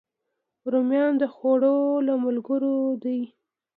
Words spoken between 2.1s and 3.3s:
ملګرو دي